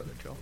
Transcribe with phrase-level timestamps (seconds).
[0.00, 0.36] Brother Joel.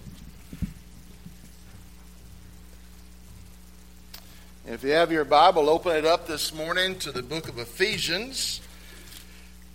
[4.68, 8.60] If you have your Bible, open it up this morning to the book of Ephesians.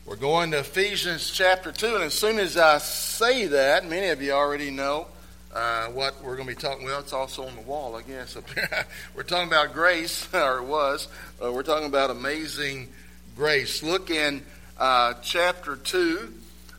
[0.05, 4.21] We're going to Ephesians chapter 2, and as soon as I say that, many of
[4.21, 5.07] you already know
[5.53, 8.37] uh, what we're going to be talking Well, it's also on the wall, I guess,
[9.17, 11.09] we're talking about grace, or it was.
[11.43, 12.87] Uh, we're talking about amazing
[13.35, 13.83] grace.
[13.83, 14.43] Look in
[14.77, 16.33] uh, chapter 2,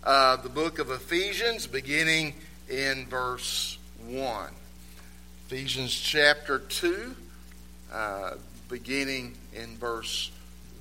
[0.05, 2.32] uh, the book of Ephesians, beginning
[2.69, 4.49] in verse 1.
[5.46, 7.14] Ephesians chapter 2,
[7.93, 8.31] uh,
[8.68, 10.31] beginning in verse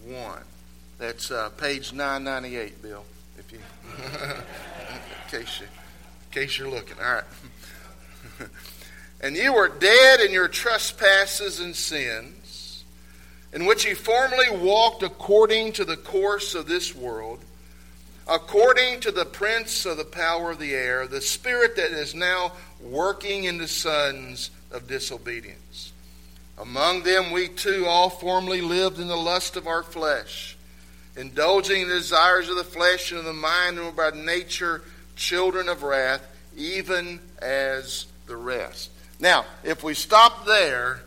[0.05, 0.41] 1.
[0.99, 3.03] That's uh, page 998, Bill,
[3.37, 3.59] if you,
[3.97, 6.97] in, case you, in case you're looking.
[7.03, 7.23] All right.
[9.21, 12.85] and you were dead in your trespasses and sins,
[13.51, 17.39] in which you formerly walked according to the course of this world,
[18.27, 22.51] according to the prince of the power of the air, the spirit that is now
[22.81, 25.93] working in the sons of disobedience.
[26.57, 30.55] Among them we too all formerly lived in the lust of our flesh,
[31.17, 34.83] indulging in the desires of the flesh and of the mind, and were by nature
[35.15, 38.91] children of wrath, even as the rest.
[39.19, 41.01] Now, if we stop there,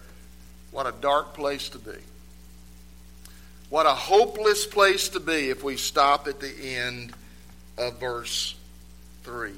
[0.71, 1.97] what a dark place to be.
[3.69, 7.13] What a hopeless place to be if we stop at the end
[7.77, 8.55] of verse
[9.25, 9.53] 3.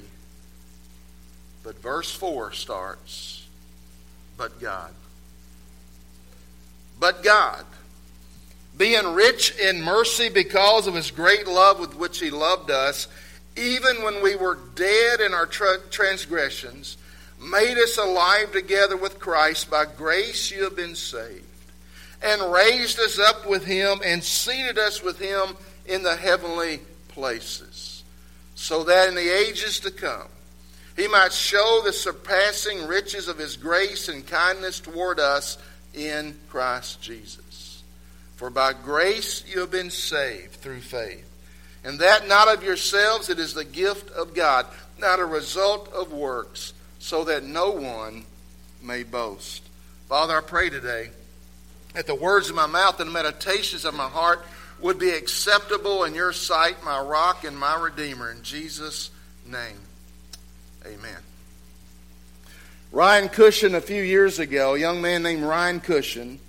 [1.63, 3.45] But verse 4 starts,
[4.37, 4.91] But God.
[6.99, 7.65] But God,
[8.77, 13.07] being rich in mercy because of his great love with which he loved us,
[13.55, 16.97] even when we were dead in our transgressions,
[17.41, 19.69] made us alive together with Christ.
[19.69, 21.45] By grace you have been saved.
[22.21, 28.03] And raised us up with him and seated us with him in the heavenly places.
[28.55, 30.27] So that in the ages to come
[30.99, 35.57] he might show the surpassing riches of his grace and kindness toward us
[35.93, 37.83] in Christ Jesus.
[38.35, 41.25] For by grace you have been saved through faith.
[41.85, 44.65] And that not of yourselves, it is the gift of God,
[44.99, 48.25] not a result of works, so that no one
[48.83, 49.63] may boast.
[50.09, 51.11] Father, I pray today
[51.93, 54.45] that the words of my mouth and the meditations of my heart
[54.81, 58.31] would be acceptable in your sight, my rock and my redeemer.
[58.31, 59.11] In Jesus'
[59.45, 59.79] name,
[60.85, 61.17] amen.
[62.91, 66.39] Ryan Cushing, a few years ago, a young man named Ryan Cushing,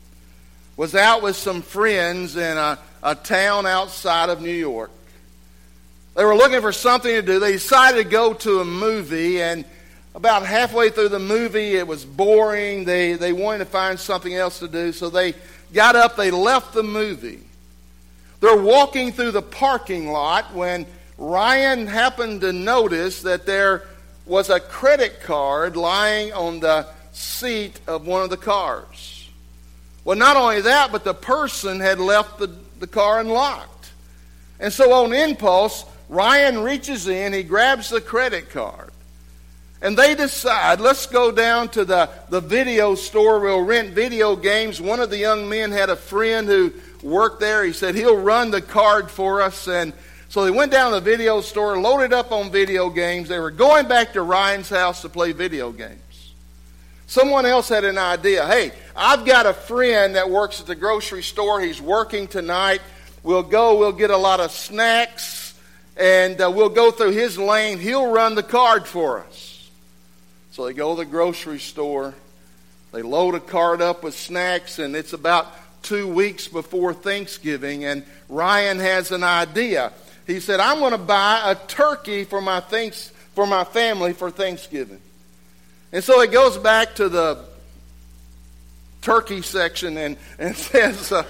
[0.76, 4.90] was out with some friends in a, a town outside of New York.
[6.14, 7.38] They were looking for something to do.
[7.38, 9.64] They decided to go to a movie, and
[10.14, 12.84] about halfway through the movie, it was boring.
[12.84, 15.34] They, they wanted to find something else to do, so they
[15.72, 17.40] got up, they left the movie.
[18.40, 20.86] They're walking through the parking lot when
[21.18, 23.84] Ryan happened to notice that there
[24.26, 29.28] was a credit card lying on the seat of one of the cars.
[30.04, 32.48] Well, not only that, but the person had left the,
[32.78, 33.90] the car unlocked.
[34.58, 38.89] And so on impulse, Ryan reaches in, he grabs the credit card.
[39.82, 43.40] And they decide, let's go down to the, the video store.
[43.40, 44.80] We'll rent video games.
[44.80, 47.64] One of the young men had a friend who worked there.
[47.64, 49.68] He said, he'll run the card for us.
[49.68, 49.94] And
[50.28, 53.28] so they went down to the video store, loaded up on video games.
[53.28, 56.34] They were going back to Ryan's house to play video games.
[57.06, 58.46] Someone else had an idea.
[58.46, 61.60] Hey, I've got a friend that works at the grocery store.
[61.60, 62.82] He's working tonight.
[63.22, 65.58] We'll go, we'll get a lot of snacks,
[65.96, 67.78] and uh, we'll go through his lane.
[67.78, 69.49] He'll run the card for us.
[70.60, 72.14] So they go to the grocery store.
[72.92, 75.46] They load a cart up with snacks, and it's about
[75.82, 79.90] two weeks before Thanksgiving, and Ryan has an idea
[80.26, 84.30] he said, I'm going to buy a turkey for my, thanks, for my family for
[84.30, 85.00] Thanksgiving.
[85.92, 87.42] And so he goes back to the
[89.02, 91.22] turkey section and, and says, uh,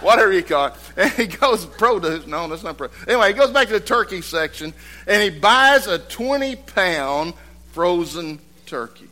[0.00, 0.74] whatever you call it.
[0.96, 2.26] And he goes, produce.
[2.26, 2.96] No, that's not produce.
[3.06, 4.74] Anyway, he goes back to the turkey section
[5.06, 7.34] and he buys a 20 pound
[7.72, 9.08] frozen turkey.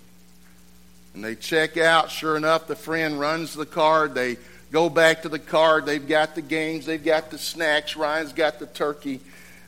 [1.14, 2.10] And they check out.
[2.10, 4.14] Sure enough, the friend runs the card.
[4.14, 4.36] They
[4.70, 5.84] Go back to the card.
[5.84, 6.86] They've got the games.
[6.86, 7.96] They've got the snacks.
[7.96, 9.20] Ryan's got the turkey.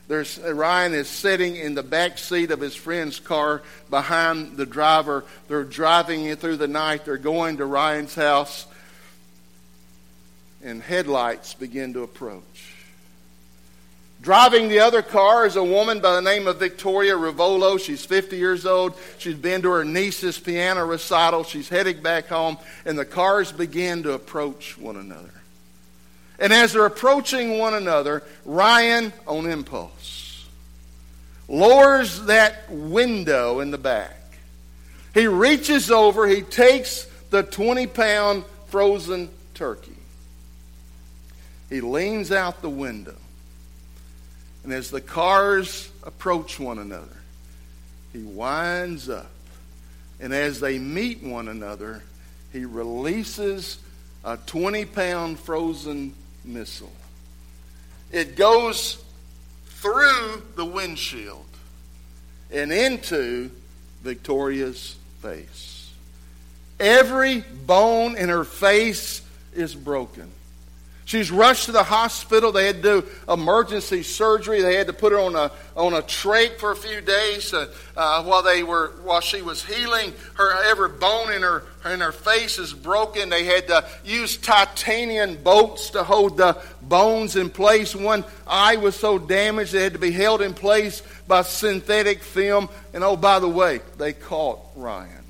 [0.06, 4.66] There's, uh, Ryan is sitting in the back seat of his friend's car behind the
[4.66, 5.24] driver.
[5.48, 7.04] They're driving it through the night.
[7.04, 8.66] They're going to Ryan's house.
[10.62, 12.71] And headlights begin to approach.
[14.22, 17.78] Driving the other car is a woman by the name of Victoria Ruvolo.
[17.80, 18.94] She's 50 years old.
[19.18, 21.42] She's been to her niece's piano recital.
[21.42, 25.32] She's heading back home, and the cars begin to approach one another.
[26.38, 30.46] And as they're approaching one another, Ryan, on impulse,
[31.48, 34.20] lowers that window in the back.
[35.14, 39.96] He reaches over, he takes the 20 pound frozen turkey.
[41.68, 43.16] He leans out the window.
[44.64, 47.16] And as the cars approach one another,
[48.12, 49.30] he winds up.
[50.20, 52.02] And as they meet one another,
[52.52, 53.78] he releases
[54.24, 56.14] a 20 pound frozen
[56.44, 56.92] missile.
[58.12, 59.02] It goes
[59.66, 61.44] through the windshield
[62.52, 63.50] and into
[64.02, 65.90] Victoria's face.
[66.78, 69.22] Every bone in her face
[69.54, 70.30] is broken.
[71.04, 72.52] She's rushed to the hospital.
[72.52, 74.62] They had to do emergency surgery.
[74.62, 77.72] They had to put her on a on a trach for a few days uh,
[77.96, 80.12] uh, while they were while she was healing.
[80.34, 83.30] Her every bone in her in her face is broken.
[83.30, 87.96] They had to use titanium bolts to hold the bones in place.
[87.96, 92.68] One eye was so damaged they had to be held in place by synthetic film.
[92.94, 95.24] And oh, by the way, they caught Ryan.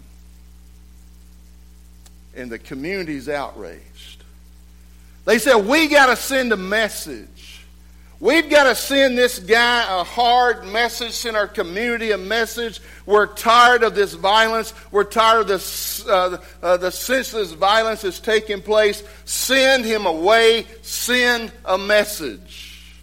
[2.35, 4.22] And the community's outraged.
[5.25, 7.29] They said, We got to send a message.
[8.23, 12.81] We've got to send this guy a hard message, send our community a message.
[13.05, 14.73] We're tired of this violence.
[14.93, 19.03] We're tired of this, uh, uh, the senseless violence that's taking place.
[19.25, 20.67] Send him away.
[20.83, 23.03] Send a message.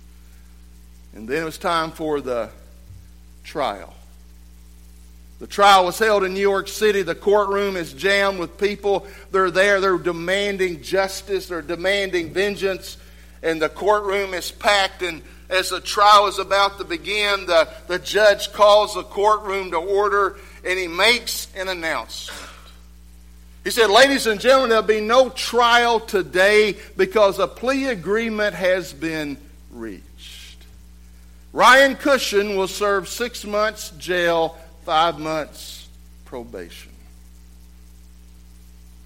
[1.13, 2.50] And then it was time for the
[3.44, 3.94] trial.
[5.40, 7.02] The trial was held in New York City.
[7.02, 9.08] The courtroom is jammed with people.
[9.32, 9.80] They're there.
[9.80, 11.48] They're demanding justice.
[11.48, 12.98] They're demanding vengeance.
[13.42, 15.02] And the courtroom is packed.
[15.02, 19.78] And as the trial is about to begin, the, the judge calls the courtroom to
[19.78, 22.50] order and he makes an announcement.
[23.64, 28.92] He said, Ladies and gentlemen, there'll be no trial today because a plea agreement has
[28.92, 29.38] been
[29.72, 30.66] reached.
[31.54, 34.58] Ryan Cushing will serve six months jail
[34.90, 35.88] five months
[36.26, 36.92] probation.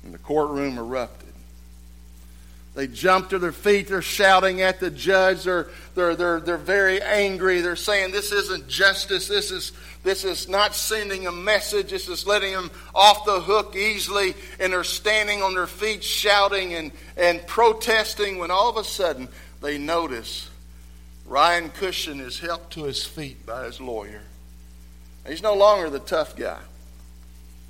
[0.06, 1.34] And the courtroom erupted.
[2.74, 3.90] They jumped to their feet.
[3.90, 5.44] They're shouting at the judge.
[5.44, 7.60] They're, they're, they're, they're very angry.
[7.60, 9.28] They're saying, This isn't justice.
[9.28, 11.90] This is, this is not sending a message.
[11.90, 14.36] This is letting them off the hook easily.
[14.62, 19.28] And they're standing on their feet shouting and, and protesting when all of a sudden
[19.62, 20.50] they notice
[21.26, 24.22] Ryan Cushing is helped to his feet by his lawyer.
[25.28, 26.60] He's no longer the tough guy.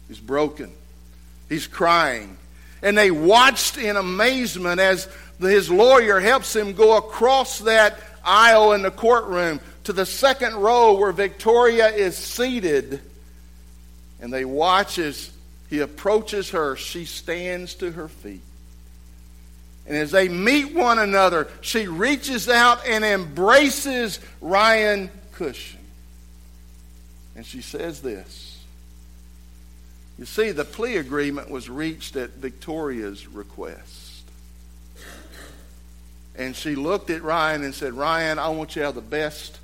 [0.08, 0.72] He's broken.
[1.50, 2.38] He's crying.
[2.82, 5.08] And they watched in amazement as
[5.40, 10.98] his lawyer helps him go across that aisle in the courtroom to the second row
[10.98, 13.02] where Victoria is seated.
[14.22, 15.32] And they watch as
[15.70, 16.76] he approaches her.
[16.76, 18.42] She stands to her feet.
[19.86, 25.83] And as they meet one another, she reaches out and embraces Ryan Cushing.
[27.44, 28.64] And she says this.
[30.18, 34.24] You see, the plea agreement was reached at Victoria's request.
[36.38, 39.60] And she looked at Ryan and said, Ryan, I want you to have the best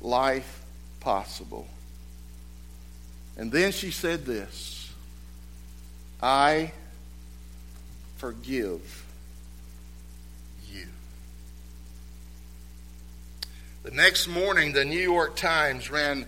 [0.00, 0.60] life
[0.98, 1.68] possible.
[3.36, 4.92] And then she said this
[6.20, 6.72] I
[8.16, 9.04] forgive
[10.68, 10.86] you.
[13.84, 16.26] The next morning, the New York Times ran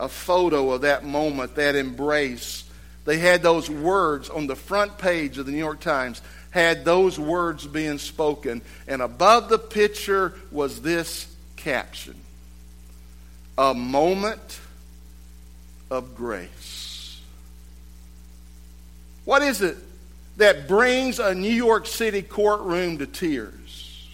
[0.00, 2.64] a photo of that moment, that embrace.
[3.04, 7.18] They had those words on the front page of the New York Times, had those
[7.18, 8.62] words being spoken.
[8.88, 12.14] And above the picture was this caption
[13.58, 14.60] A moment
[15.90, 17.20] of grace.
[19.26, 19.76] What is it
[20.38, 24.08] that brings a New York City courtroom to tears?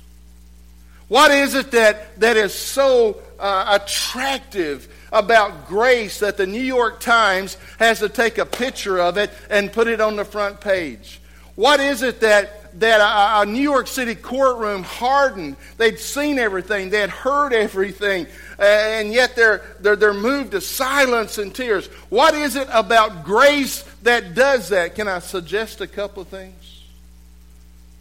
[1.07, 7.01] What is it that, that is so uh, attractive about grace that the New York
[7.01, 11.21] Times has to take a picture of it and put it on the front page?
[11.57, 15.57] What is it that, that a, a New York City courtroom hardened?
[15.79, 18.27] They'd seen everything, they had heard everything,
[18.59, 21.87] and yet they're, they're, they're moved to silence and tears.
[22.11, 24.95] What is it about grace that does that?
[24.95, 26.83] Can I suggest a couple of things?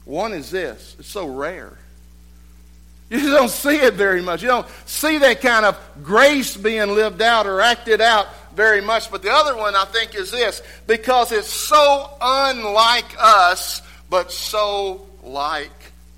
[0.04, 1.78] One is this it's so rare.
[3.10, 4.42] You don't see it very much.
[4.42, 9.12] You don't see that kind of grace being lived out or acted out very much.
[9.12, 15.06] But the other one, I think, is this because it's so unlike us, but so
[15.24, 15.72] like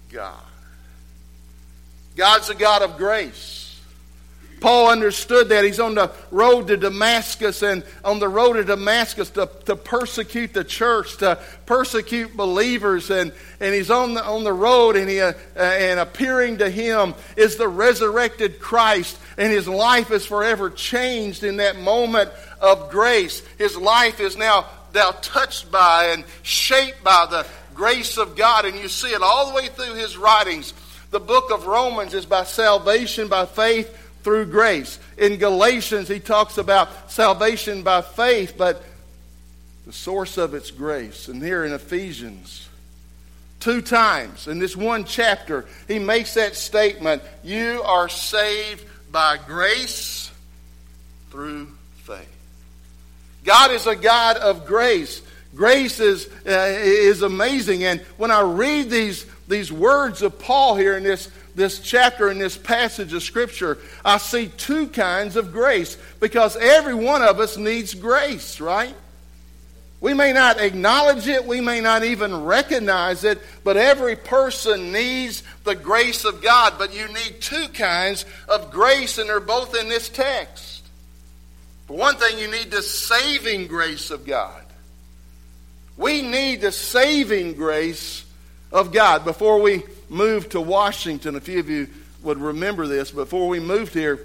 [0.10, 0.34] God.
[2.16, 3.67] God's a God of grace.
[4.60, 5.64] Paul understood that.
[5.64, 10.54] He's on the road to Damascus and on the road to Damascus to, to persecute
[10.54, 13.12] the church, to persecute believers.
[13.12, 17.14] And, and he's on the, on the road and, he, uh, and appearing to him
[17.36, 19.20] is the resurrected Christ.
[19.38, 23.46] And his life is forever changed in that moment of grace.
[23.58, 27.46] His life is now, now touched by and shaped by the
[27.76, 28.66] grace of God.
[28.66, 30.74] And you see it all the way through his writings.
[31.12, 35.00] The book of Romans is by salvation by faith through grace.
[35.18, 38.84] In Galatians, he talks about salvation by faith, but
[39.86, 41.28] the source of it's grace.
[41.28, 42.68] And here in Ephesians,
[43.60, 50.32] two times in this one chapter, he makes that statement You are saved by grace
[51.32, 51.68] through
[52.04, 52.30] faith.
[53.44, 55.22] God is a God of grace.
[55.56, 57.84] Grace is, uh, is amazing.
[57.84, 62.38] And when I read these, these words of Paul here in this this chapter in
[62.38, 67.58] this passage of Scripture, I see two kinds of grace because every one of us
[67.58, 68.96] needs grace, right?
[70.00, 75.42] We may not acknowledge it, we may not even recognize it, but every person needs
[75.64, 76.76] the grace of God.
[76.78, 80.84] But you need two kinds of grace, and they're both in this text.
[81.88, 84.64] For one thing, you need the saving grace of God.
[85.98, 88.24] We need the saving grace
[88.72, 89.26] of God.
[89.26, 91.88] Before we moved to Washington, a few of you
[92.24, 94.20] would remember this, before we moved here,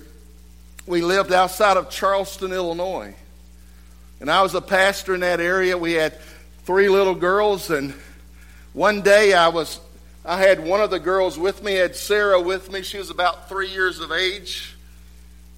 [0.86, 3.14] we lived outside of Charleston, Illinois.
[4.20, 5.76] And I was a pastor in that area.
[5.76, 6.18] We had
[6.64, 7.94] three little girls, and
[8.72, 9.80] one day I was
[10.24, 12.82] I had one of the girls with me, I had Sarah with me.
[12.82, 14.76] She was about three years of age.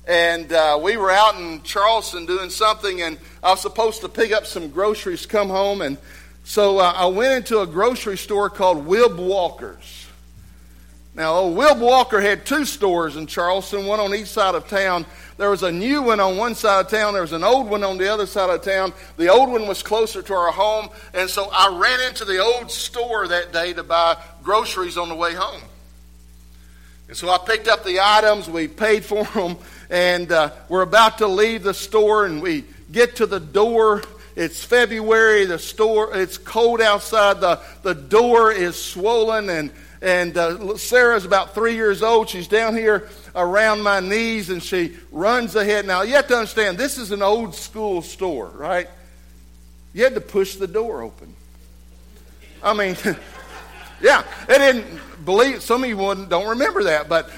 [0.07, 4.33] And uh, we were out in Charleston doing something, and I was supposed to pick
[4.33, 5.99] up some groceries, come home, and
[6.45, 10.04] so uh, I went into a grocery store called Wibb Walker's.
[11.17, 15.07] Now, old Wibb Walker had two stores in Charleston, one on each side of town.
[15.37, 17.13] There was a new one on one side of town.
[17.13, 18.93] There was an old one on the other side of town.
[19.17, 20.89] The old one was closer to our home.
[21.13, 25.15] And so I ran into the old store that day to buy groceries on the
[25.15, 25.63] way home.
[27.07, 28.51] And so I picked up the items.
[28.51, 29.57] We paid for them.
[29.91, 32.27] And uh, we're about to leave the store.
[32.27, 34.03] And we get to the door.
[34.35, 35.45] It's February.
[35.45, 37.41] The store, it's cold outside.
[37.41, 39.71] The, the door is swollen and
[40.05, 42.29] and uh, Sarah's about three years old.
[42.29, 45.87] She's down here around my knees and she runs ahead.
[45.87, 48.87] Now, you have to understand, this is an old school store, right?
[49.95, 51.35] You had to push the door open.
[52.63, 52.97] I mean,
[54.03, 57.31] yeah, it didn't believe, some of you wouldn't, don't remember that, but,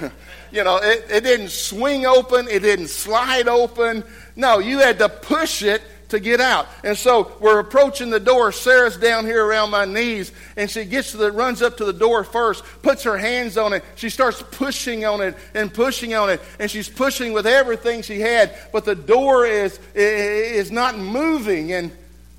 [0.50, 4.04] you know, it, it didn't swing open, it didn't slide open.
[4.36, 6.66] No, you had to push it to get out.
[6.84, 8.52] And so we're approaching the door.
[8.52, 11.92] Sarah's down here around my knees, and she gets to the runs up to the
[11.92, 13.84] door first, puts her hands on it.
[13.96, 18.20] She starts pushing on it and pushing on it, and she's pushing with everything she
[18.20, 21.72] had, but the door is is not moving.
[21.72, 21.90] And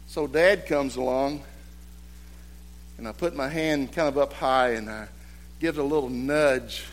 [0.07, 1.43] so Dad comes along,
[2.97, 5.07] and I put my hand kind of up high, and I
[5.59, 6.85] give it a little nudge,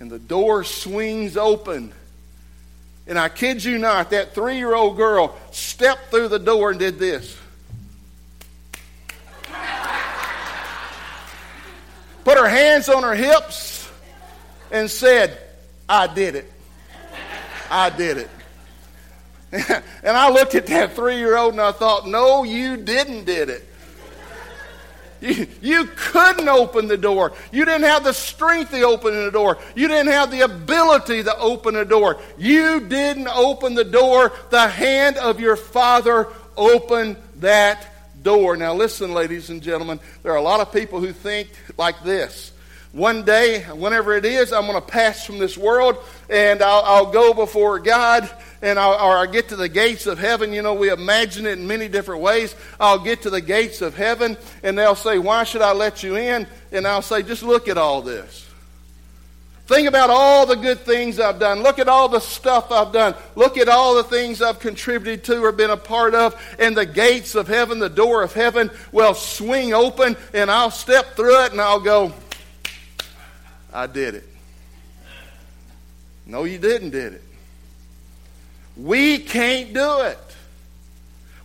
[0.00, 1.92] and the door swings open.
[3.06, 6.78] And I kid you not, that three year old girl stepped through the door and
[6.78, 7.36] did this.
[12.24, 13.88] Put her hands on her hips
[14.72, 15.38] and said,
[15.88, 16.52] I did it.
[17.70, 18.30] I did it.
[20.02, 23.48] and I looked at that three year old and I thought, no, you didn't did
[23.48, 23.68] it.
[25.20, 27.32] You, couldn't open the door.
[27.52, 29.58] You didn't have the strength to open the door.
[29.74, 32.20] You didn't have the ability to open the door.
[32.38, 34.32] You didn't open the door.
[34.50, 37.86] The hand of your Father opened that
[38.22, 38.56] door.
[38.56, 42.52] Now, listen, ladies and gentlemen, there are a lot of people who think like this.
[42.92, 45.98] One day, whenever it is, I'm going to pass from this world
[46.30, 48.28] and I'll, I'll go before God
[48.62, 50.52] and I'll, or I get to the gates of heaven.
[50.52, 52.54] You know, we imagine it in many different ways.
[52.80, 56.16] I'll get to the gates of heaven, and they'll say, Why should I let you
[56.16, 56.46] in?
[56.72, 58.46] And I'll say, Just look at all this.
[59.66, 61.64] Think about all the good things I've done.
[61.64, 63.16] Look at all the stuff I've done.
[63.34, 66.40] Look at all the things I've contributed to or been a part of.
[66.60, 71.16] And the gates of heaven, the door of heaven will swing open, and I'll step
[71.16, 72.12] through it and I'll go,
[73.72, 74.28] I did it.
[76.26, 77.24] No, you didn't, did it?
[78.76, 80.18] We can't do it.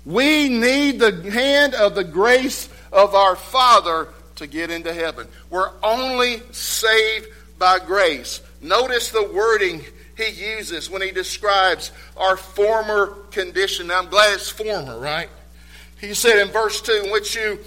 [0.06, 5.28] We need the hand of the grace of our Father to get into heaven.
[5.50, 7.28] We're only saved
[7.60, 8.42] by grace.
[8.62, 9.84] Notice the wording
[10.18, 13.88] he uses when he describes our former condition.
[13.88, 15.30] Now, I'm glad it's former, right?
[16.00, 17.60] He said in verse 2, in which you,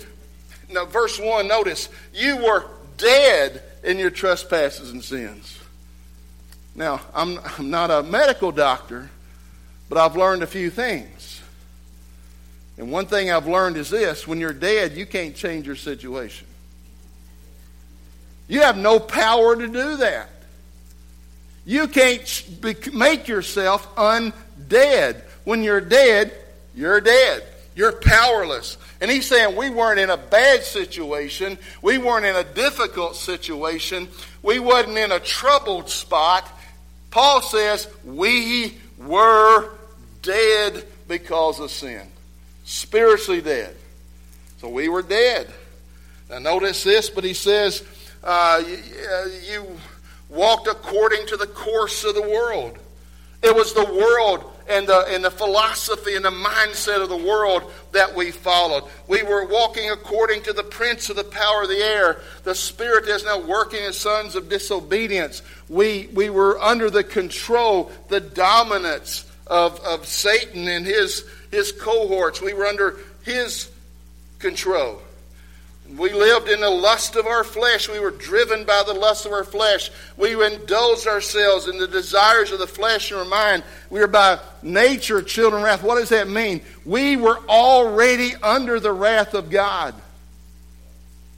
[0.71, 2.67] no, verse 1, notice, you were
[2.97, 5.59] dead in your trespasses and sins.
[6.75, 9.11] Now, I'm, I'm not a medical doctor,
[9.95, 11.41] but I've learned a few things.
[12.79, 16.49] And one thing I've learned is this when you're dead, you can't change your situation.
[18.49, 20.31] You have no power to do that.
[21.65, 25.23] You can't make yourself undead.
[25.45, 26.33] When you're dead,
[26.75, 27.45] you're dead.
[27.77, 28.77] You're powerless.
[29.01, 31.57] And he's saying we weren't in a bad situation.
[31.83, 34.09] We weren't in a difficult situation.
[34.43, 36.51] We wasn't in a troubled spot.
[37.13, 39.71] Paul says we were
[40.25, 42.03] dead because of sin.
[42.65, 43.75] Spiritually dead.
[44.59, 45.49] So we were dead.
[46.31, 47.85] Now notice this, but he says,
[48.23, 49.77] uh, you, uh, you
[50.29, 52.79] walked according to the course of the world.
[53.43, 57.71] It was the world and the, and the philosophy and the mindset of the world
[57.93, 58.85] that we followed.
[59.07, 63.05] We were walking according to the prince of the power of the air, the spirit
[63.07, 65.43] that's now working as sons of disobedience.
[65.69, 72.41] We, we were under the control, the dominance of, of Satan and his, his cohorts.
[72.41, 73.71] We were under his
[74.39, 75.01] control.
[75.97, 77.91] We lived in the lust of our flesh.
[77.91, 79.91] We were driven by the lust of our flesh.
[80.17, 83.65] We indulged ourselves in the desires of the flesh and our mind.
[83.91, 85.83] We were by nature children of wrath.
[85.83, 86.63] What does that mean?
[86.87, 89.95] We were already under the wrath of God.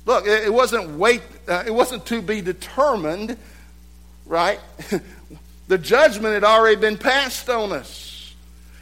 [0.05, 1.23] Look, it wasn't wait.
[1.49, 3.37] Uh, it wasn't to be determined,
[4.27, 4.61] right?
[5.69, 8.35] the judgment had already been passed on us,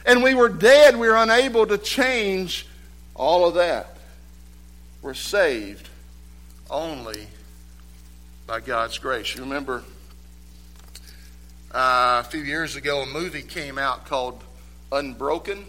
[0.05, 0.95] and we were dead.
[0.97, 2.67] We were unable to change
[3.15, 3.95] all of that
[5.01, 5.87] We're saved
[6.69, 7.27] only
[8.47, 9.35] by God's grace.
[9.35, 9.83] You remember
[11.71, 14.43] uh, a few years ago, a movie came out called
[14.91, 15.65] Unbroken.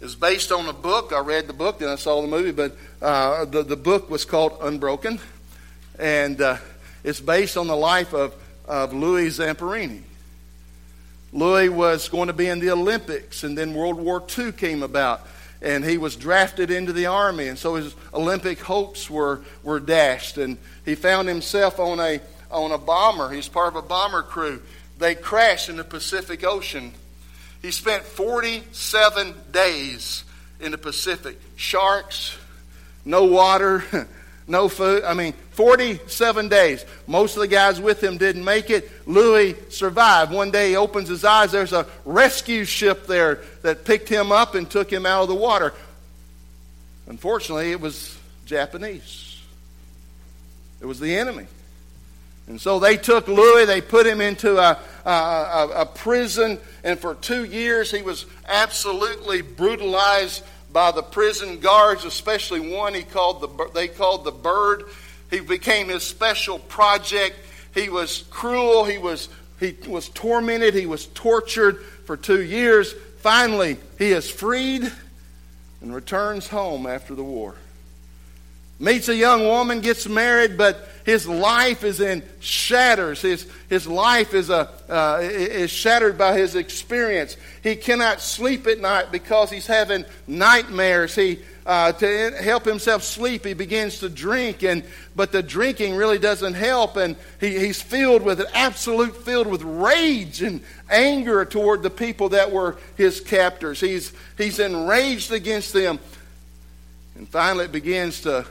[0.00, 1.12] It's based on a book.
[1.12, 4.24] I read the book, then I saw the movie, but uh, the, the book was
[4.24, 5.20] called Unbroken.
[5.98, 6.56] And uh,
[7.04, 8.34] it's based on the life of,
[8.70, 10.02] of Louis Zamperini.
[11.32, 15.26] Louis was going to be in the Olympics, and then World War II came about
[15.62, 20.38] and he was drafted into the army, and so his Olympic hopes were, were dashed.
[20.38, 23.30] And he found himself on a, on a bomber.
[23.30, 24.62] He's part of a bomber crew.
[24.98, 26.92] They crashed in the Pacific Ocean.
[27.60, 30.24] He spent 47 days
[30.60, 31.38] in the Pacific.
[31.56, 32.38] Sharks,
[33.04, 33.84] no water,
[34.48, 35.04] no food.
[35.04, 36.86] I mean, 47 days.
[37.06, 38.90] Most of the guys with him didn't make it.
[39.06, 40.32] Louis survived.
[40.32, 41.52] One day he opens his eyes.
[41.52, 45.34] There's a rescue ship there that picked him up and took him out of the
[45.34, 45.74] water.
[47.08, 49.38] Unfortunately, it was Japanese,
[50.80, 51.46] it was the enemy.
[52.46, 57.16] And so they took Louis, they put him into a, a, a, prison, and for
[57.16, 60.42] two years he was absolutely brutalized
[60.72, 64.84] by the prison guards, especially one he called the, they called the bird.
[65.30, 67.36] He became his special project.
[67.74, 68.84] He was cruel.
[68.84, 70.74] He was, he was tormented.
[70.74, 72.92] He was tortured for two years.
[73.18, 74.90] Finally, he is freed
[75.80, 77.54] and returns home after the war.
[78.78, 83.20] Meets a young woman, gets married, but his life is in shatters.
[83.20, 87.36] His, his life is, a, uh, is shattered by his experience.
[87.62, 91.14] He cannot sleep at night because he's having nightmares.
[91.14, 94.82] He, uh, to help himself sleep, he begins to drink, and
[95.14, 99.62] but the drinking really doesn't help, and he, he's filled with an absolute filled with
[99.62, 103.78] rage and anger toward the people that were his captors.
[103.78, 106.00] He's he's enraged against them,
[107.14, 108.44] and finally it begins to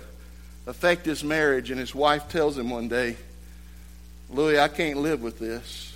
[0.66, 1.72] affect his marriage.
[1.72, 3.18] And his wife tells him one day,
[4.30, 5.94] Louis, I can't live with this.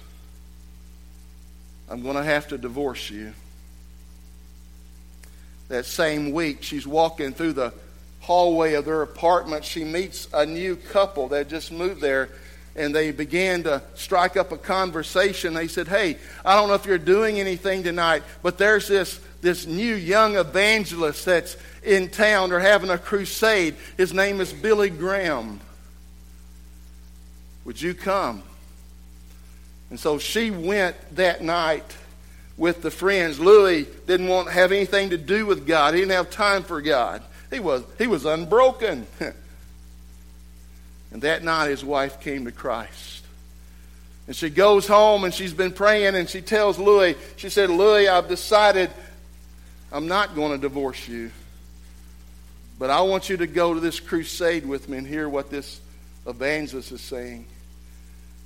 [1.89, 3.33] I'm going to have to divorce you.
[5.73, 7.73] That same week, she's walking through the
[8.19, 9.65] hallway of their apartment.
[9.65, 12.29] She meets a new couple that just moved there,
[12.75, 15.55] and they began to strike up a conversation.
[15.55, 19.65] They said, Hey, I don't know if you're doing anything tonight, but there's this, this
[19.65, 23.75] new young evangelist that's in town or having a crusade.
[23.97, 25.59] His name is Billy Graham.
[27.65, 28.43] Would you come?
[29.89, 31.97] And so she went that night
[32.57, 33.39] with the friends.
[33.39, 35.93] Louis didn't want to have anything to do with God.
[35.93, 37.21] He didn't have time for God.
[37.51, 39.07] He was, he was unbroken.
[41.11, 43.23] and that night his wife came to Christ.
[44.27, 48.07] And she goes home and she's been praying and she tells Louis, she said, Louis,
[48.07, 48.89] I've decided
[49.91, 51.31] I'm not going to divorce you.
[52.79, 55.79] But I want you to go to this crusade with me and hear what this
[56.25, 57.45] evangelist is saying.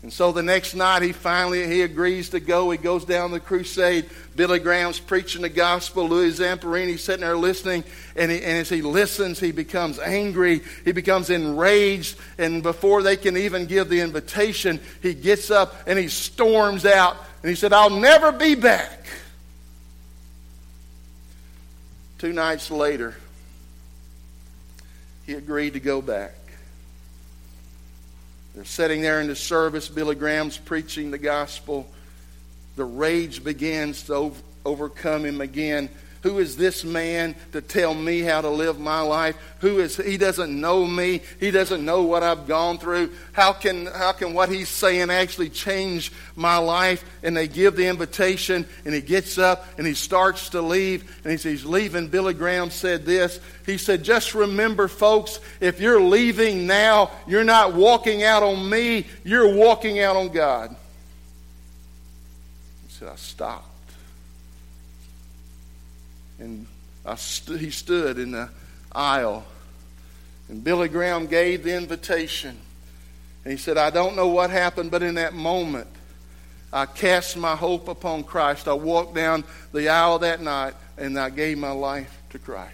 [0.03, 2.69] And so the next night he finally he agrees to go.
[2.69, 4.09] He goes down the crusade.
[4.35, 6.07] Billy Graham's preaching the gospel.
[6.07, 7.83] Louis Zamperini sitting there listening.
[8.15, 10.61] And, he, and as he listens, he becomes angry.
[10.85, 12.17] He becomes enraged.
[12.37, 17.17] And before they can even give the invitation, he gets up and he storms out.
[17.41, 19.05] And he said, I'll never be back.
[22.19, 23.15] Two nights later,
[25.25, 26.33] he agreed to go back.
[28.57, 29.87] They're sitting there in the service.
[29.87, 31.85] Billy Graham's preaching the gospel.
[32.75, 34.33] The rage begins to
[34.65, 35.89] overcome him again.
[36.27, 39.37] Who is this man to tell me how to live my life?
[39.61, 41.21] Who is he doesn't know me.
[41.39, 43.13] He doesn't know what I've gone through.
[43.31, 47.05] How can how can what he's saying actually change my life?
[47.23, 51.31] And they give the invitation and he gets up and he starts to leave and
[51.31, 53.39] as he's leaving Billy Graham said this.
[53.65, 59.05] He said, "Just remember folks, if you're leaving now, you're not walking out on me,
[59.23, 60.75] you're walking out on God."
[62.85, 63.66] He said, "I stopped
[66.39, 66.65] and
[67.15, 68.49] st- he stood in the
[68.91, 69.45] aisle.
[70.49, 72.57] And Billy Graham gave the invitation.
[73.43, 75.87] And he said, I don't know what happened, but in that moment,
[76.71, 78.67] I cast my hope upon Christ.
[78.67, 82.73] I walked down the aisle that night and I gave my life to Christ.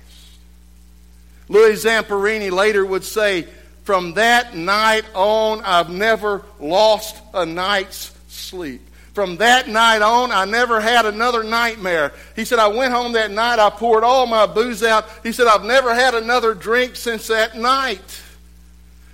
[1.50, 3.48] Louis Zamperini later would say,
[3.84, 8.82] From that night on, I've never lost a night's sleep.
[9.14, 12.14] From that night on, I never had another nightmare.
[12.36, 15.06] He said, I went home that night, I poured all my booze out.
[15.22, 18.22] He said, I've never had another drink since that night.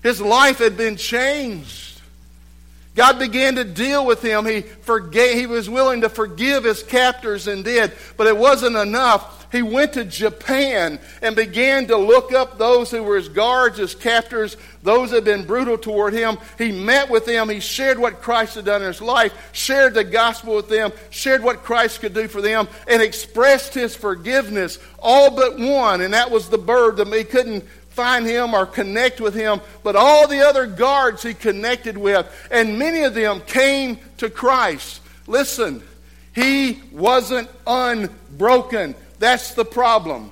[0.02, 2.00] His life had been changed.
[2.96, 4.46] God began to deal with him.
[4.46, 9.39] He, forgave, he was willing to forgive his captors and did, but it wasn't enough
[9.52, 13.96] he went to Japan and began to look up those who were his guards, his
[13.96, 16.38] captors, those that had been brutal toward him.
[16.58, 17.50] He met with them.
[17.50, 21.44] He shared what Christ had done in his life, shared the gospel with them, shared
[21.44, 24.78] what Christ could do for them, and expressed his forgiveness.
[25.00, 29.20] All but one, and that was the bird that he couldn't find him or connect
[29.20, 33.98] with him, but all the other guards he connected with, and many of them came
[34.18, 35.02] to Christ.
[35.28, 35.84] Listen,
[36.34, 38.96] he wasn't unbroken.
[39.20, 40.32] That's the problem.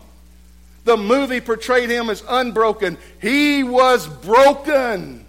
[0.86, 2.97] The movie portrayed him as unbroken.
[3.21, 5.26] He was broken.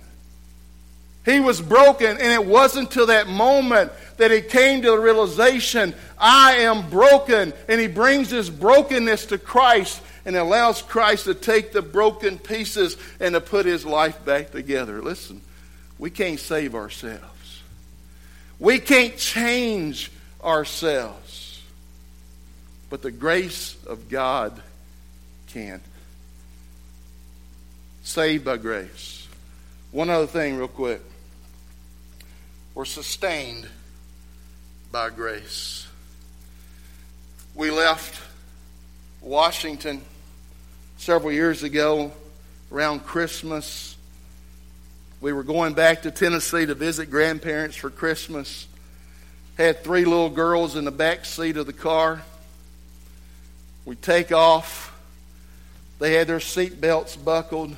[1.24, 5.94] He was broken, and it wasn't until that moment that he came to the realization,
[6.16, 7.52] I am broken.
[7.68, 12.96] And he brings his brokenness to Christ and allows Christ to take the broken pieces
[13.20, 15.02] and to put his life back together.
[15.02, 15.40] Listen,
[15.98, 17.62] we can't save ourselves,
[18.58, 20.10] we can't change
[20.42, 21.27] ourselves
[22.90, 24.60] but the grace of God
[25.48, 25.80] can.
[28.02, 29.26] Saved by grace.
[29.92, 31.02] One other thing, real quick.
[32.74, 33.68] We're sustained
[34.92, 35.86] by grace.
[37.54, 38.22] We left
[39.20, 40.02] Washington
[40.96, 42.12] several years ago
[42.70, 43.96] around Christmas.
[45.20, 48.68] We were going back to Tennessee to visit grandparents for Christmas.
[49.56, 52.22] Had three little girls in the back seat of the car.
[53.88, 54.94] We take off.
[55.98, 57.74] They had their seat belts buckled.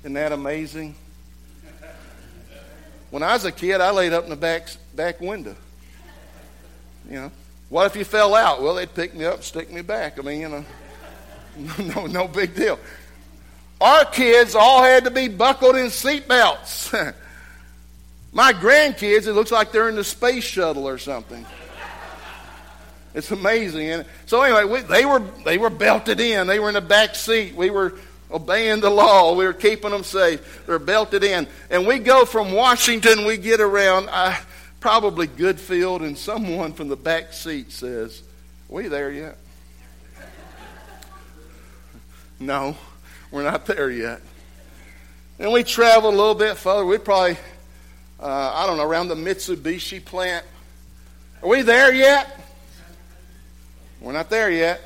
[0.00, 0.94] Isn't that amazing?
[3.10, 5.54] When I was a kid, I laid up in the back, back window.
[7.10, 7.32] You know,
[7.68, 8.62] what if you fell out?
[8.62, 10.18] Well, they'd pick me up, stick me back.
[10.18, 10.64] I mean, you know,
[11.94, 12.78] no, no big deal.
[13.78, 16.94] Our kids all had to be buckled in seat belts.
[18.32, 21.44] My grandkids, it looks like they're in the space shuttle or something.
[23.16, 23.88] It's amazing.
[23.88, 26.46] And so anyway, we, they were they were belted in.
[26.46, 27.54] They were in the back seat.
[27.56, 27.94] We were
[28.30, 29.34] obeying the law.
[29.34, 30.66] We were keeping them safe.
[30.66, 31.46] They're belted in.
[31.70, 33.24] And we go from Washington.
[33.24, 34.36] We get around uh,
[34.80, 38.22] probably Goodfield, and someone from the back seat says,
[38.70, 39.38] "Are we there yet?"
[42.38, 42.76] no,
[43.30, 44.20] we're not there yet.
[45.38, 46.84] And we travel a little bit further.
[46.84, 47.38] We probably,
[48.20, 50.44] uh, I don't know, around the Mitsubishi plant.
[51.42, 52.42] Are we there yet?
[54.00, 54.80] We're not there yet.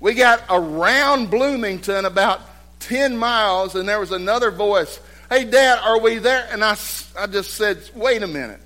[0.00, 2.40] We got around Bloomington about
[2.80, 5.00] 10 miles, and there was another voice.
[5.30, 6.48] Hey, Dad, are we there?
[6.50, 6.76] And I,
[7.18, 8.60] I just said, wait a minute.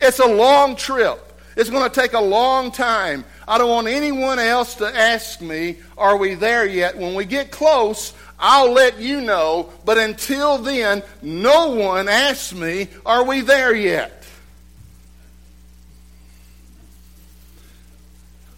[0.00, 1.28] It's a long trip.
[1.56, 3.24] It's going to take a long time.
[3.46, 6.96] I don't want anyone else to ask me, are we there yet?
[6.96, 9.70] When we get close, I'll let you know.
[9.84, 14.21] But until then, no one asks me, are we there yet?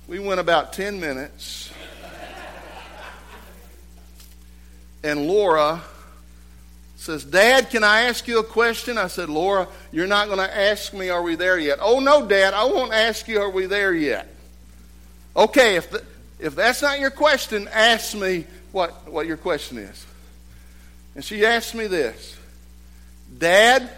[0.07, 1.73] We went about 10 minutes.
[5.03, 5.83] And Laura
[6.97, 8.99] says, Dad, can I ask you a question?
[8.99, 11.79] I said, Laura, you're not going to ask me, are we there yet?
[11.81, 14.29] Oh, no, Dad, I won't ask you, are we there yet?
[15.37, 16.03] Okay, if, the,
[16.39, 20.07] if that's not your question, ask me what, what your question is.
[21.15, 22.37] And she asked me this
[23.37, 23.91] Dad,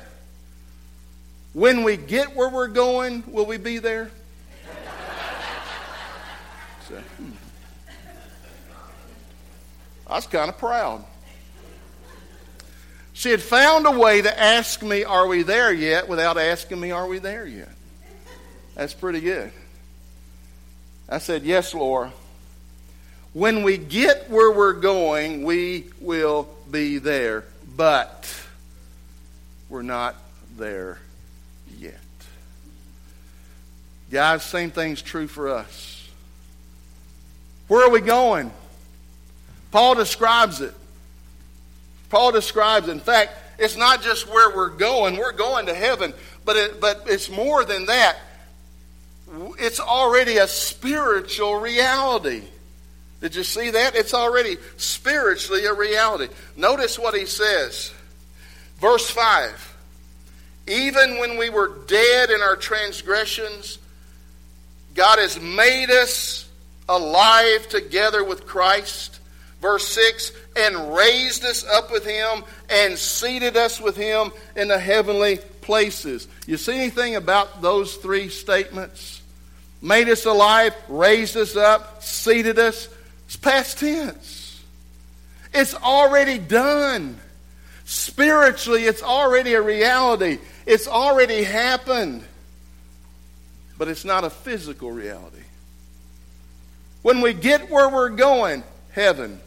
[1.52, 4.10] when we get where we're going, will we be there?
[6.88, 7.30] So, hmm.
[10.06, 11.04] I was kind of proud.
[13.12, 16.06] She had found a way to ask me, Are we there yet?
[16.06, 17.70] without asking me, Are we there yet?
[18.74, 19.52] That's pretty good.
[21.08, 22.12] I said, Yes, Laura.
[23.32, 27.44] When we get where we're going, we will be there.
[27.76, 28.32] But
[29.68, 30.14] we're not
[30.56, 30.98] there
[31.78, 31.98] yet.
[34.10, 36.08] Guys, same thing's true for us.
[37.68, 38.50] Where are we going?
[39.76, 40.72] Paul describes it.
[42.08, 46.14] Paul describes, in fact, it's not just where we're going, we're going to heaven,
[46.46, 48.16] but, it, but it's more than that.
[49.58, 52.44] It's already a spiritual reality.
[53.20, 53.94] Did you see that?
[53.94, 56.32] It's already spiritually a reality.
[56.56, 57.92] Notice what he says.
[58.78, 59.76] Verse 5
[60.68, 63.76] Even when we were dead in our transgressions,
[64.94, 66.48] God has made us
[66.88, 69.16] alive together with Christ.
[69.60, 74.78] Verse 6 and raised us up with him and seated us with him in the
[74.78, 76.28] heavenly places.
[76.46, 79.22] You see anything about those three statements?
[79.82, 82.88] Made us alive, raised us up, seated us.
[83.26, 84.62] It's past tense.
[85.52, 87.18] It's already done.
[87.84, 90.38] Spiritually, it's already a reality.
[90.64, 92.24] It's already happened.
[93.78, 95.36] But it's not a physical reality.
[97.02, 99.40] When we get where we're going, heaven,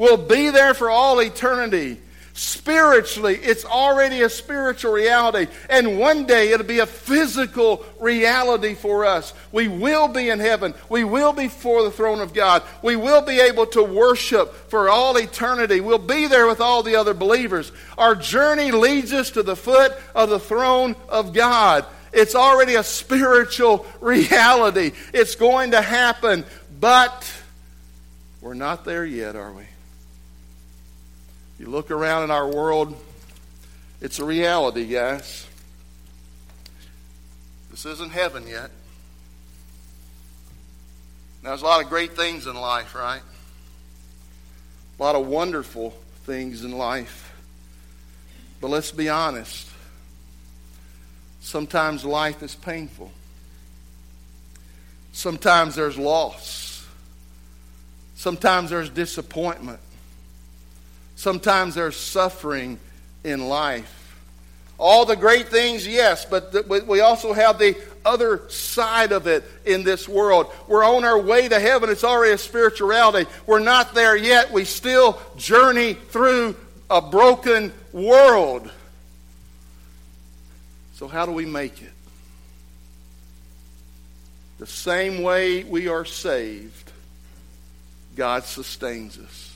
[0.00, 1.98] will be there for all eternity.
[2.32, 5.46] Spiritually, it's already a spiritual reality.
[5.68, 9.34] And one day it'll be a physical reality for us.
[9.52, 10.72] We will be in heaven.
[10.88, 12.62] We will be before the throne of God.
[12.80, 15.80] We will be able to worship for all eternity.
[15.80, 17.70] We'll be there with all the other believers.
[17.98, 21.84] Our journey leads us to the foot of the throne of God.
[22.10, 24.92] It's already a spiritual reality.
[25.12, 26.46] It's going to happen,
[26.80, 27.30] but
[28.40, 29.64] we're not there yet, are we?
[31.60, 32.98] You look around in our world,
[34.00, 35.46] it's a reality, guys.
[37.70, 38.70] This isn't heaven yet.
[41.42, 43.20] Now, there's a lot of great things in life, right?
[44.98, 45.90] A lot of wonderful
[46.24, 47.30] things in life.
[48.62, 49.68] But let's be honest.
[51.42, 53.12] Sometimes life is painful.
[55.12, 56.86] Sometimes there's loss.
[58.16, 59.80] Sometimes there's disappointment.
[61.20, 62.78] Sometimes there's suffering
[63.24, 64.16] in life.
[64.78, 69.84] All the great things, yes, but we also have the other side of it in
[69.84, 70.50] this world.
[70.66, 71.90] We're on our way to heaven.
[71.90, 73.28] It's already a spirituality.
[73.46, 74.50] We're not there yet.
[74.50, 76.56] We still journey through
[76.88, 78.70] a broken world.
[80.94, 81.92] So, how do we make it?
[84.56, 86.90] The same way we are saved,
[88.16, 89.49] God sustains us.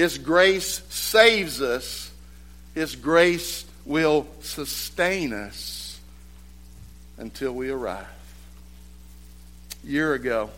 [0.00, 2.10] His grace saves us.
[2.74, 6.00] His grace will sustain us
[7.18, 8.06] until we arrive.
[9.84, 10.48] A year ago,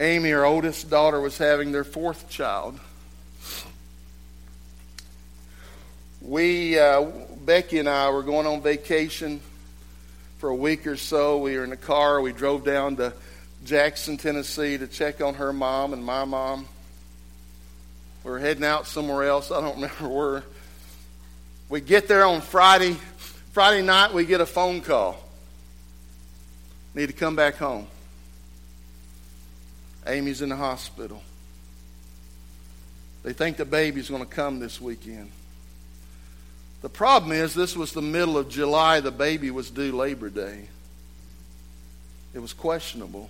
[0.00, 2.80] Amy, our oldest daughter, was having their fourth child.
[6.20, 7.02] We, uh,
[7.44, 9.40] Becky and I, were going on vacation
[10.38, 11.38] for a week or so.
[11.38, 12.20] We were in the car.
[12.20, 13.12] We drove down to
[13.64, 16.66] Jackson, Tennessee to check on her mom and my mom.
[18.24, 19.50] We were heading out somewhere else.
[19.50, 20.44] I don't remember where.
[21.68, 22.96] We get there on Friday.
[23.52, 25.22] Friday night, we get a phone call.
[26.94, 27.86] Need to come back home.
[30.06, 31.22] Amy's in the hospital.
[33.22, 35.30] They think the baby's going to come this weekend.
[36.82, 39.00] The problem is, this was the middle of July.
[39.00, 40.68] The baby was due Labor Day.
[42.32, 43.28] It was questionable.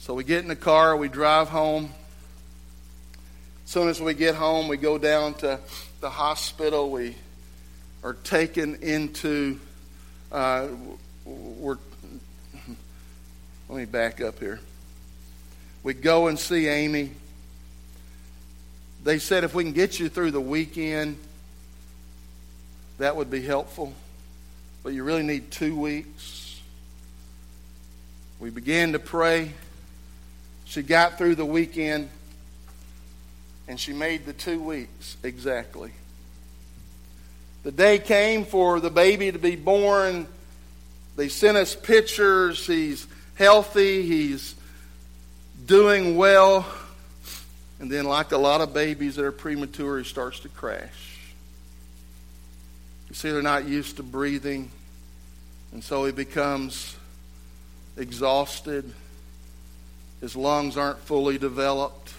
[0.00, 1.92] So we get in the car, we drive home
[3.70, 5.56] soon as we get home, we go down to
[6.00, 6.90] the hospital.
[6.90, 7.14] We
[8.02, 9.60] are taken into.
[10.32, 10.66] Uh,
[11.24, 11.78] we're.
[13.68, 14.58] Let me back up here.
[15.84, 17.12] We go and see Amy.
[19.04, 21.16] They said if we can get you through the weekend,
[22.98, 23.94] that would be helpful.
[24.82, 26.60] But you really need two weeks.
[28.40, 29.52] We began to pray.
[30.64, 32.08] She got through the weekend.
[33.70, 35.92] And she made the two weeks exactly.
[37.62, 40.26] The day came for the baby to be born.
[41.14, 42.66] They sent us pictures.
[42.66, 43.06] He's
[43.36, 44.02] healthy.
[44.02, 44.56] He's
[45.66, 46.66] doing well.
[47.78, 51.20] And then, like a lot of babies that are premature, he starts to crash.
[53.08, 54.68] You see, they're not used to breathing.
[55.70, 56.96] And so he becomes
[57.96, 58.92] exhausted.
[60.20, 62.09] His lungs aren't fully developed.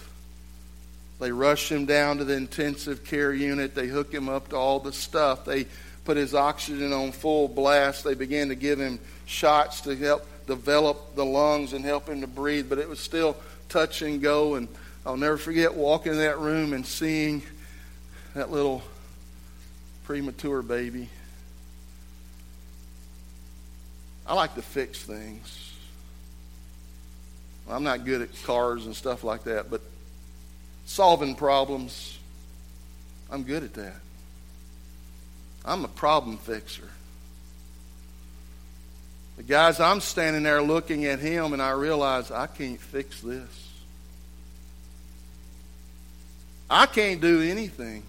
[1.21, 3.75] They rush him down to the intensive care unit.
[3.75, 5.45] They hook him up to all the stuff.
[5.45, 5.67] They
[6.03, 8.03] put his oxygen on full blast.
[8.03, 12.27] They began to give him shots to help develop the lungs and help him to
[12.27, 12.67] breathe.
[12.67, 13.37] But it was still
[13.69, 14.55] touch and go.
[14.55, 14.67] And
[15.05, 17.43] I'll never forget walking in that room and seeing
[18.33, 18.81] that little
[20.05, 21.07] premature baby.
[24.25, 25.71] I like to fix things.
[27.69, 29.81] I'm not good at cars and stuff like that, but
[30.91, 32.19] solving problems,
[33.31, 33.95] I'm good at that.
[35.63, 36.89] I'm a problem fixer.
[39.37, 43.69] The guys, I'm standing there looking at him, and I realize I can't fix this.
[46.69, 48.03] I can't do anything.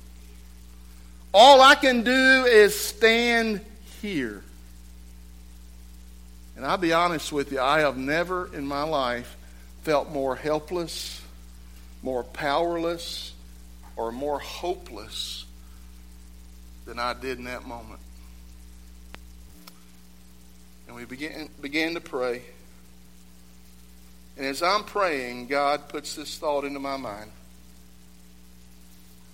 [1.33, 3.61] All I can do is stand
[4.03, 4.43] here.
[6.57, 9.37] And I'll be honest with you, I have never in my life
[9.85, 11.22] felt more helpless,
[12.03, 13.33] more powerless,
[13.97, 15.45] or more hopeless
[16.85, 18.01] than I did in that moment.
[20.87, 22.43] And we began, began to pray.
[24.37, 27.31] And as I'm praying, God puts this thought into my mind.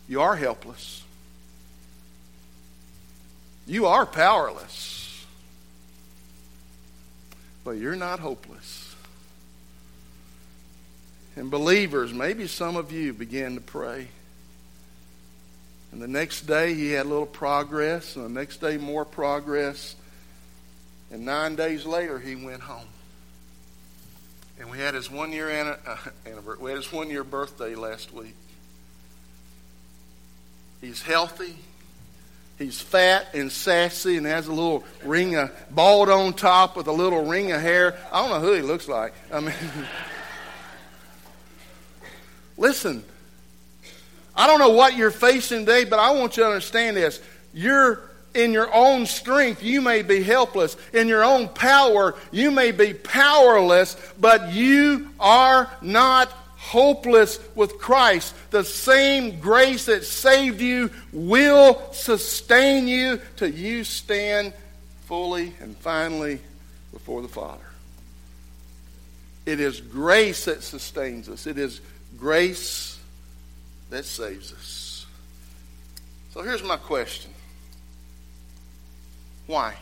[0.09, 1.03] You are helpless.
[3.67, 5.25] You are powerless.
[7.65, 8.78] But you're not hopeless.
[11.38, 14.09] And believers, maybe some of you began to pray.
[15.92, 19.94] And the next day he had a little progress, and the next day more progress.
[21.12, 22.88] And nine days later he went home.
[24.59, 25.96] And we had his one year uh,
[26.27, 26.61] anniversary.
[26.61, 28.35] We had his one year birthday last week.
[30.81, 31.55] He's healthy.
[32.59, 36.92] He's fat and sassy and has a little ring of bald on top with a
[36.92, 37.96] little ring of hair.
[38.11, 39.14] I don't know who he looks like.
[39.33, 39.55] I mean.
[42.59, 43.05] Listen,
[44.37, 47.23] I don't know what you're facing today, but I want you to understand this.
[47.55, 48.03] You're
[48.35, 50.77] in your own strength, you may be helpless.
[50.92, 58.35] In your own power, you may be powerless, but you are not hopeless with Christ.
[58.51, 64.53] The same grace that saved you will sustain you till you stand
[65.07, 66.40] fully and finally
[66.92, 67.64] before the Father.
[69.47, 71.47] It is grace that sustains us.
[71.47, 71.81] It is
[72.19, 72.99] grace
[73.91, 75.07] that saves us.
[76.31, 77.33] So here's my question
[79.47, 79.75] Why?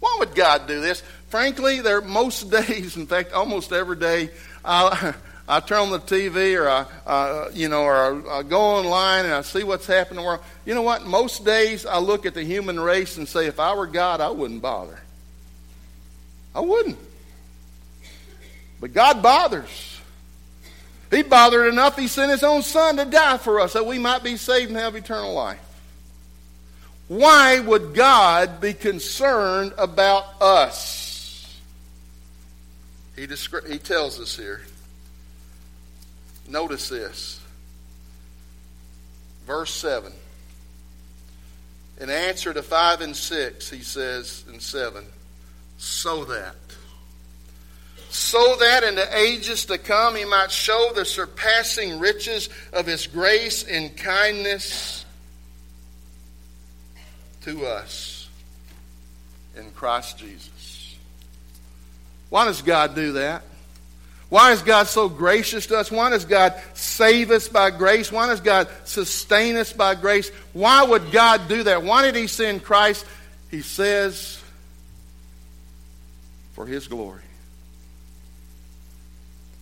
[0.00, 1.02] Why would God do this?
[1.28, 4.30] Frankly, there are most days, in fact, almost every day,
[4.64, 5.14] I,
[5.48, 9.24] I turn on the TV or I, uh, you know, or I, I go online
[9.24, 10.40] and I see what's happening in the world.
[10.64, 11.06] You know what?
[11.06, 14.30] Most days I look at the human race and say, if I were God, I
[14.30, 15.00] wouldn't bother.
[16.54, 16.98] I wouldn't.
[18.84, 19.98] But God bothers.
[21.10, 24.22] He bothered enough, He sent His own Son to die for us that we might
[24.22, 25.58] be saved and have eternal life.
[27.08, 31.58] Why would God be concerned about us?
[33.16, 34.60] He, descri- he tells us here.
[36.46, 37.40] Notice this.
[39.46, 40.12] Verse 7.
[42.02, 45.06] In answer to 5 and 6, he says in 7,
[45.78, 46.54] so that
[48.14, 53.08] so that in the ages to come he might show the surpassing riches of his
[53.08, 55.04] grace and kindness
[57.42, 58.28] to us
[59.56, 60.94] in Christ Jesus.
[62.30, 63.42] Why does God do that?
[64.28, 65.90] Why is God so gracious to us?
[65.90, 68.12] Why does God save us by grace?
[68.12, 70.30] Why does God sustain us by grace?
[70.52, 71.82] Why would God do that?
[71.82, 73.04] Why did He send Christ?
[73.50, 74.40] He says,
[76.52, 77.23] for His glory.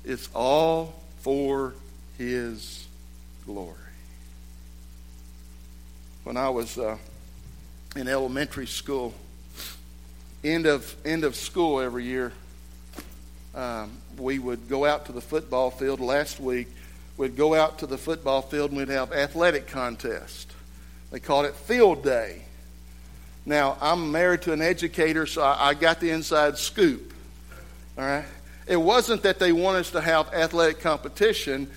[0.04, 1.74] It's all for
[2.18, 2.86] His
[3.44, 3.76] glory.
[6.24, 6.96] When I was uh,
[7.96, 9.14] in elementary school,
[10.44, 12.32] end of end of school every year,
[13.54, 16.00] um, we would go out to the football field.
[16.00, 16.68] Last week,
[17.16, 20.52] we'd go out to the football field and we'd have athletic contest.
[21.10, 22.42] They called it field day.
[23.44, 27.12] Now I'm married to an educator, so I, I got the inside scoop.
[27.98, 28.24] All right.
[28.66, 31.70] It wasn't that they wanted us to have athletic competition.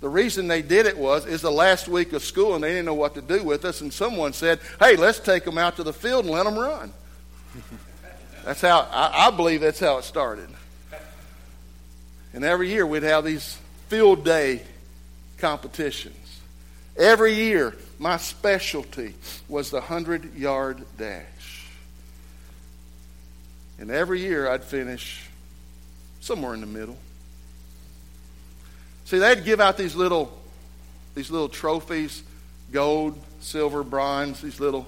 [0.00, 2.86] The reason they did it was is the last week of school and they didn't
[2.86, 5.82] know what to do with us, and someone said, "Hey, let's take them out to
[5.82, 6.92] the field and let them run."
[8.44, 10.48] that's how I, I believe that's how it started.
[12.34, 13.58] And every year we'd have these
[13.88, 14.62] field day
[15.38, 16.40] competitions.
[16.96, 19.14] Every year, my specialty
[19.48, 21.66] was the 100 yard dash.
[23.78, 25.28] And every year I'd finish
[26.22, 26.96] somewhere in the middle.
[29.04, 30.32] See, they'd give out these little,
[31.14, 32.22] these little trophies
[32.70, 34.86] gold, silver, bronze, these little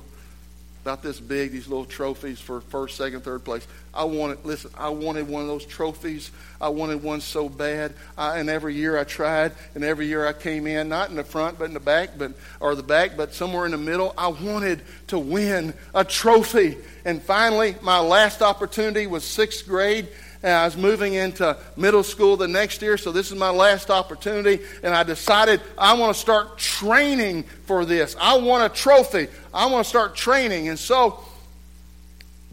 [0.85, 3.67] about this big, these little trophies for first, second, third place.
[3.95, 6.31] I wanted, listen, I wanted one of those trophies.
[6.61, 7.95] I wanted one so bad.
[8.19, 11.25] I, and every year I tried, and every year I came in, not in the
[11.25, 14.13] front, but in the back, but or the back, but somewhere in the middle.
[14.19, 16.77] I wanted to win a trophy.
[17.07, 20.09] And finally, my last opportunity was sixth grade,
[20.53, 24.63] I was moving into middle school the next year, so this is my last opportunity.
[24.83, 28.15] And I decided I want to start training for this.
[28.21, 29.29] I want a trophy.
[29.55, 30.69] I want to start training.
[30.69, 31.25] And so,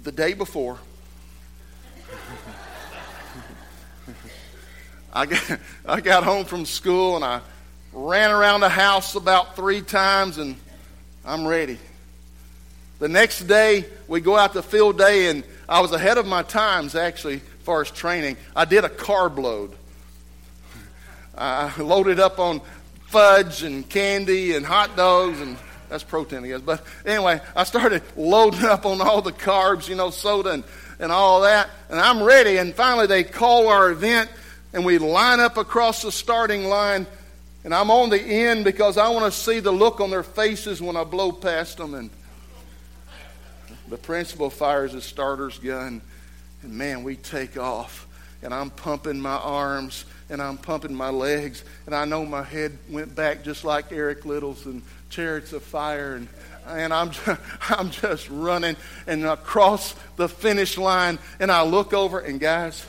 [0.02, 0.78] the day before,
[5.14, 7.42] I got, I got home from school and I
[7.92, 10.56] ran around the house about three times and
[11.26, 11.78] I'm ready.
[13.00, 16.44] The next day, we go out to field day, and I was ahead of my
[16.44, 19.74] times actually far as training, I did a carb load.
[21.38, 22.62] I loaded up on
[23.08, 25.58] fudge and candy and hot dogs and
[25.92, 26.62] that's protein, I guess.
[26.62, 30.64] But anyway, I started loading up on all the carbs, you know, soda and,
[31.00, 31.70] and all that.
[31.90, 32.58] And I'm ready.
[32.58, 34.30] And finally, they call our event,
[34.72, 37.06] and we line up across the starting line.
[37.66, 40.82] And I'm on the end because I want to see the look on their faces
[40.82, 41.94] when I blow past them.
[41.94, 42.10] And
[43.90, 46.02] the principal fires his starter's gun.
[46.64, 48.08] And man, we take off.
[48.44, 51.64] And I'm pumping my arms and I'm pumping my legs.
[51.86, 56.16] And I know my head went back just like Eric Liddell's and Chariots of Fire.
[56.16, 56.28] And,
[56.68, 61.20] and I'm, just, I'm just running and across the finish line.
[61.40, 62.86] And I look over, and guys,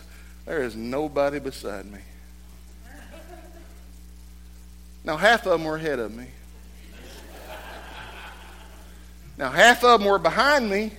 [0.46, 1.98] there is nobody beside me.
[5.04, 6.26] Now, half of them were ahead of me.
[9.36, 10.92] Now, half of them were behind me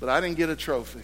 [0.00, 1.02] but I didn't get a trophy.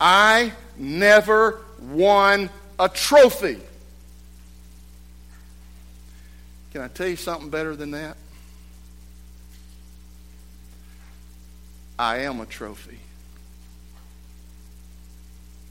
[0.00, 3.58] I never won a trophy.
[6.72, 8.16] Can I tell you something better than that?
[11.98, 12.98] I am a trophy.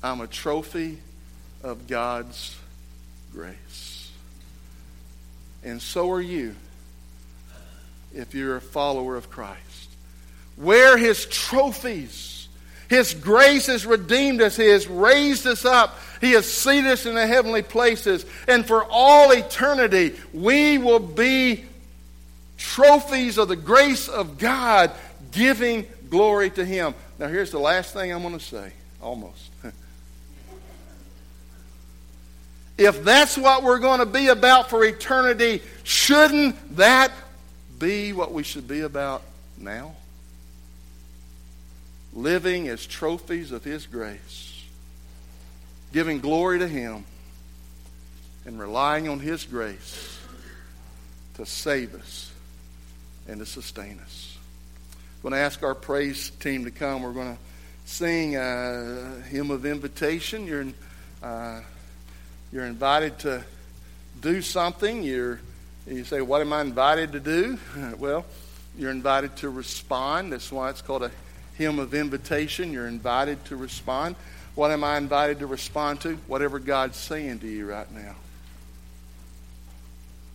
[0.03, 0.99] I'm a trophy
[1.63, 2.55] of God's
[3.33, 4.11] grace.
[5.63, 6.55] And so are you
[8.13, 9.70] if you're a follower of Christ.
[10.61, 12.47] Wear his trophies.
[12.87, 14.55] His grace has redeemed us.
[14.57, 15.97] He has raised us up.
[16.19, 18.25] He has seated us in the heavenly places.
[18.47, 21.63] And for all eternity, we will be
[22.57, 24.91] trophies of the grace of God,
[25.31, 26.93] giving glory to Him.
[27.17, 29.49] Now, here's the last thing I'm going to say, almost.
[32.77, 37.11] if that's what we're going to be about for eternity, shouldn't that
[37.79, 39.23] be what we should be about
[39.57, 39.95] now?
[42.13, 44.65] Living as trophies of His grace,
[45.93, 47.05] giving glory to Him,
[48.45, 50.19] and relying on His grace
[51.35, 52.31] to save us
[53.27, 54.37] and to sustain us.
[55.23, 57.03] I'm going to ask our praise team to come.
[57.03, 57.41] We're going to
[57.85, 60.47] sing a hymn of invitation.
[60.47, 60.65] You're,
[61.21, 61.61] uh,
[62.51, 63.43] you're invited to
[64.19, 65.03] do something.
[65.03, 65.39] You're,
[65.85, 67.59] you say, What am I invited to do?
[67.99, 68.25] well,
[68.77, 70.33] you're invited to respond.
[70.33, 71.11] That's why it's called a
[71.61, 72.73] hymn of invitation.
[72.73, 74.15] You're invited to respond.
[74.55, 76.15] What am I invited to respond to?
[76.25, 78.15] Whatever God's saying to you right now.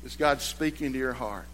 [0.04, 1.46] Is God speaking to your heart?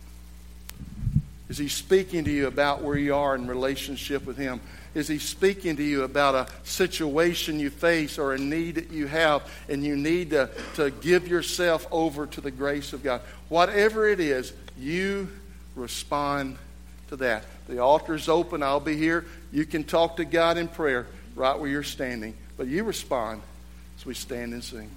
[1.49, 4.61] Is He speaking to you about where you are in relationship with Him?
[4.95, 9.07] Is He speaking to you about a situation you face or a need that you
[9.07, 13.23] have and you need to, to give yourself over to the grace of God?
[13.49, 15.31] Whatever it is, you
[15.75, 16.59] respond
[17.09, 17.45] to that.
[17.73, 18.63] The altar's open.
[18.63, 19.25] I'll be here.
[19.51, 22.37] You can talk to God in prayer right where you're standing.
[22.59, 23.41] But you respond
[23.97, 24.91] as we stand and sing.